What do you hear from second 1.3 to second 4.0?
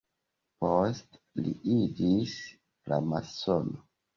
li iĝis framasono.